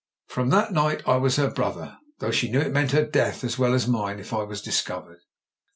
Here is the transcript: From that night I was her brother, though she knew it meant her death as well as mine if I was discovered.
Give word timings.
From 0.25 0.49
that 0.49 0.73
night 0.73 1.03
I 1.07 1.17
was 1.17 1.35
her 1.35 1.51
brother, 1.51 1.99
though 2.17 2.31
she 2.31 2.49
knew 2.49 2.59
it 2.61 2.71
meant 2.71 2.89
her 2.89 3.05
death 3.05 3.43
as 3.43 3.59
well 3.59 3.75
as 3.75 3.87
mine 3.87 4.17
if 4.17 4.33
I 4.33 4.41
was 4.41 4.59
discovered. 4.59 5.19